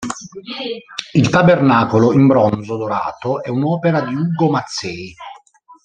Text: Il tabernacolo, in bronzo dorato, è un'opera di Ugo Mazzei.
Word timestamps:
Il 1.13 1.29
tabernacolo, 1.29 2.11
in 2.13 2.25
bronzo 2.25 2.75
dorato, 2.75 3.43
è 3.43 3.49
un'opera 3.49 4.01
di 4.01 4.15
Ugo 4.15 4.49
Mazzei. 4.49 5.13